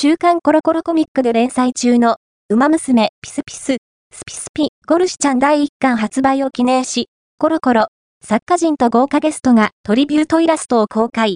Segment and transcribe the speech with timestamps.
[0.00, 3.78] 週刊コロコロコミックで連載中の、馬娘、ピスピス、
[4.12, 7.88] スピスピ、ゴルシちゃん第1巻発売を記念し、コロコロ、
[8.24, 11.26] 作家人と豪華ゲストがトリビュートイラストを公開。